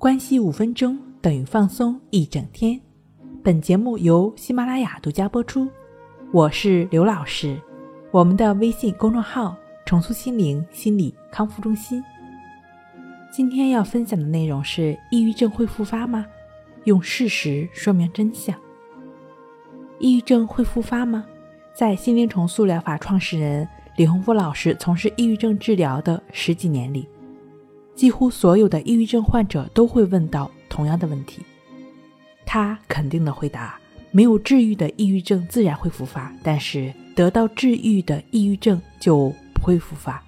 [0.00, 2.80] 关系五分钟等于放松一整天。
[3.44, 5.68] 本节目由喜马拉雅独家播出。
[6.32, 7.60] 我是刘老师，
[8.10, 12.02] 我们的微信公众号“重塑心灵心理康复中心”。
[13.30, 16.24] 今天要分享的内容是：抑郁症会复发吗？
[16.84, 18.58] 用事实说明真相。
[19.98, 21.26] 抑郁症会复发吗？
[21.74, 27.06] 在心灵重塑疗法创始人李洪福老师从事抑郁症治疗的十几年里。
[27.94, 31.42] 几乎所有的抑郁症患者都会问到同样的问题，
[32.46, 33.78] 他肯定的回答：
[34.10, 40.22] 没有治愈的抑郁症自然会复发，但是得到治愈的抑郁症就不会复发。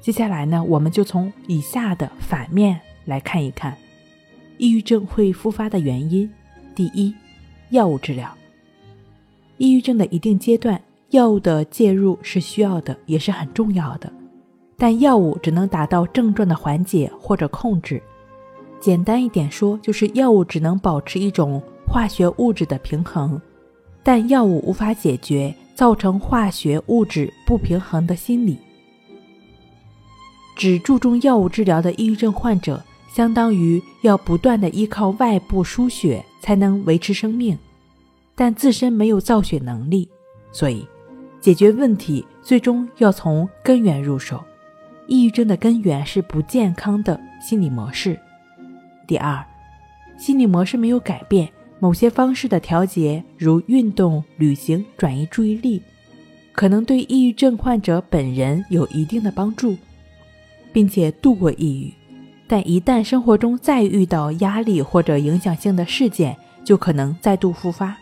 [0.00, 3.76] 接下来呢，我们就从以下的反面来看一看，
[4.56, 6.30] 抑郁症会复发的原因。
[6.74, 7.14] 第一，
[7.68, 8.34] 药物治疗。
[9.58, 14.10] 抑郁症的一定阶段，药物的介入是需要的，也是很重要的。
[14.80, 18.02] 但药物只能达到症状的缓解或者控制。
[18.80, 23.38] 简单一点说，就是药物只能保持一种化学物质的平衡，
[24.02, 28.56] 但药物无法解决造成化学物质不平衡的心理。
[30.56, 32.82] 只注重药物治疗的抑郁症患者，
[33.14, 37.58] 相当于要不断的依靠外部输血才能维持生命，
[38.34, 40.08] 但自身没有造血能力，
[40.52, 40.86] 所以
[41.38, 44.42] 解决问题最终要从根源入手。
[45.10, 48.16] 抑郁症的根源是不健康的心理模式。
[49.08, 49.44] 第二，
[50.16, 51.48] 心理模式没有改变，
[51.80, 55.82] 某些方式的调节，如运动、旅行、转移注意力，
[56.52, 59.76] 可能对抑郁症患者本人有一定的帮助，
[60.72, 61.92] 并且度过抑郁。
[62.46, 67.96] 但一旦生活中再遇到压力或者影响性的事件，就可能再度复发。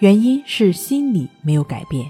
[0.00, 2.06] 原因是心理没有改变。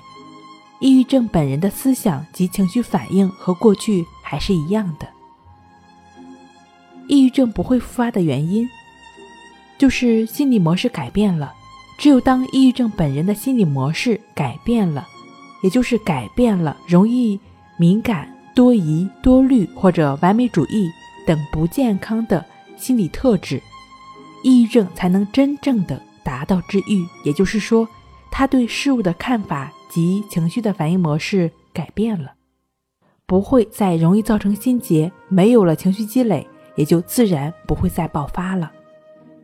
[0.81, 5.09] 抑郁症本人的思想及情绪反应和过去还是一样的。
[7.09, 8.69] 抑郁症不会复发的原因，
[9.77, 11.53] 就是心理模式改变了。
[11.99, 15.09] 只有当抑郁症本人的心理模式改变了，
[15.65, 17.41] 也就是改变了容易
[17.77, 20.89] 敏感、多疑、多虑或者完美主义
[21.27, 22.45] 等不健康的
[22.77, 23.61] 心理特质，
[24.45, 27.05] 抑郁症才能真正的达到治愈。
[27.25, 27.89] 也就是说，
[28.31, 29.73] 他对事物的看法。
[29.89, 32.33] 及情绪的反应模式改变了，
[33.27, 38.73] 不会再容易造成心结，没有了情绪积累，也就自然不会再爆发了。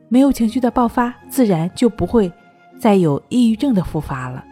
[0.09, 2.31] 没有情绪的爆发，自然就不会
[2.79, 4.45] 再有抑郁症的复发了。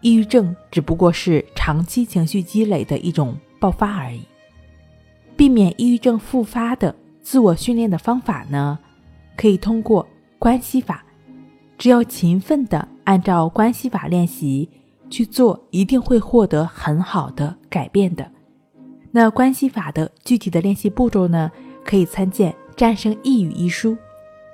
[0.00, 4.20] 抑郁症只不过是长期情绪积累的一种爆发而已。
[5.36, 8.78] 避免抑郁症复发的自我训练的方法呢，
[9.36, 10.06] 可以通过
[10.38, 11.04] 关系法，
[11.76, 14.68] 只要勤奋的按照关系法练习。
[15.10, 18.30] 去做一定会获得很好的改变的。
[19.10, 21.50] 那关系法的具体的练习步骤呢？
[21.84, 23.96] 可以参见《战胜抑郁》一书。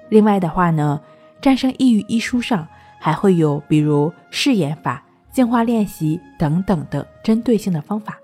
[0.09, 1.01] 另外的话呢，
[1.43, 2.67] 《战胜抑郁》一书上
[3.01, 8.17] 还会有比如誓言法、净化练习等等的针对性的方法。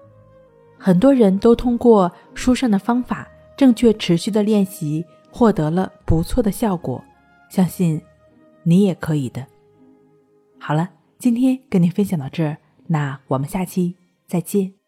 [0.78, 3.26] 很多人都通过书上的方法，
[3.56, 7.02] 正确持续的练习，获得了不错的效果。
[7.48, 8.00] 相信
[8.62, 9.44] 你也可以的。
[10.60, 10.88] 好了。
[11.20, 13.94] 今天跟您分享到这儿，那我们下期
[14.26, 14.79] 再见。